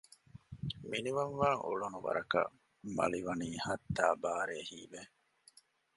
[0.89, 2.53] މިނިވަންވާން އުޅުނު ވަރަކަށް
[2.95, 5.01] މަޅި ވަނީ ހައްތާ ބާރޭ ހީވެ